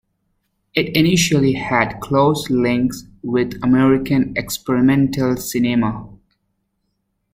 [0.73, 6.09] It initially had close links with American experimental cinema.